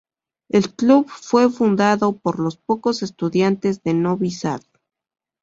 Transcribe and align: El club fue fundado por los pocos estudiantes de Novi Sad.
El 0.49 0.73
club 0.73 1.07
fue 1.09 1.47
fundado 1.51 2.13
por 2.17 2.39
los 2.39 2.57
pocos 2.57 3.03
estudiantes 3.03 3.83
de 3.83 3.93
Novi 3.93 4.31
Sad. 4.31 4.61